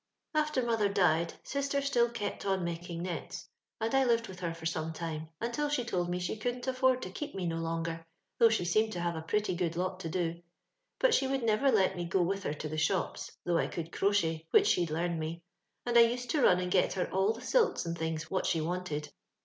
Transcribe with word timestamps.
<* 0.21 0.25
After 0.33 0.63
mother 0.63 0.89
died, 0.89 1.35
sister 1.43 1.79
still 1.79 2.09
kept 2.09 2.43
on 2.43 2.63
making 2.63 3.03
nets, 3.03 3.47
and 3.79 3.93
I 3.93 4.03
lived 4.03 4.27
with 4.27 4.39
her 4.39 4.51
for 4.51 4.65
some 4.65 4.93
time, 4.93 5.29
untU 5.39 5.69
she 5.69 5.85
told 5.85 6.09
me 6.09 6.17
she 6.17 6.37
couldn't 6.37 6.65
afford 6.65 7.03
to 7.03 7.11
keep 7.11 7.35
me 7.35 7.45
no 7.45 7.57
longer, 7.57 8.07
though 8.39 8.49
she 8.49 8.65
seemed 8.65 8.91
to 8.93 8.99
have 8.99 9.15
a 9.15 9.21
pretty 9.21 9.53
good 9.53 9.75
lot 9.75 9.99
to 9.99 10.09
do; 10.09 10.41
but 10.97 11.13
she 11.13 11.27
would 11.27 11.43
never 11.43 11.71
let 11.71 11.95
me 11.95 12.05
go 12.05 12.23
with 12.23 12.41
her 12.41 12.53
to 12.55 12.67
the 12.67 12.79
shops, 12.79 13.37
though 13.45 13.59
I 13.59 13.67
could 13.67 13.91
crochet, 13.91 14.47
which 14.49 14.65
she'd 14.65 14.89
learned 14.89 15.19
me, 15.19 15.43
and 15.85 15.95
used 15.95 16.31
to 16.31 16.41
run 16.41 16.59
and 16.59 16.71
get 16.71 16.93
her 16.93 17.07
all 17.11 17.35
her 17.35 17.41
silks 17.41 17.85
and 17.85 17.95
things 17.95 18.23
what 18.31 18.47
she 18.47 18.59
wanted. 18.59 19.11